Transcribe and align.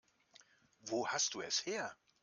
Wo 0.87 1.07
hast 1.09 1.35
du 1.35 1.41
es 1.41 1.63
her? 1.67 1.95